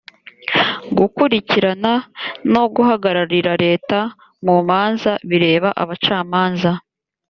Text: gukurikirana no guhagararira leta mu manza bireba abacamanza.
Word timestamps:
gukurikirana 0.97 1.93
no 2.53 2.63
guhagararira 2.73 3.51
leta 3.65 3.97
mu 4.45 4.55
manza 4.67 5.11
bireba 5.29 5.69
abacamanza. 5.83 6.71